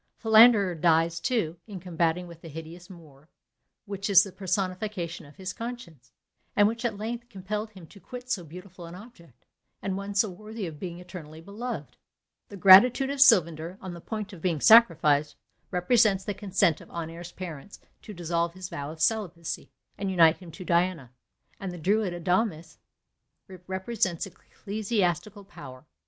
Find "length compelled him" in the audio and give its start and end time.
6.97-7.85